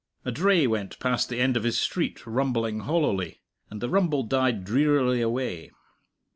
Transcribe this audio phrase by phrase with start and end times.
[0.25, 4.65] A dray went past the end of his street rumbling hollowly, and the rumble died
[4.65, 5.69] drearily away.